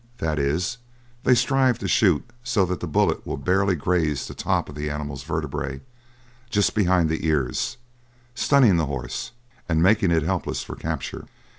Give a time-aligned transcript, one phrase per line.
[0.17, 0.79] That is,
[1.23, 4.89] they strive to shoot so that the bullet will barely graze the top of the
[4.89, 5.81] animal's vertebrae,
[6.49, 7.77] just behind the ears,
[8.33, 9.29] stunning the horse
[9.69, 11.27] and making it helpless for the capture.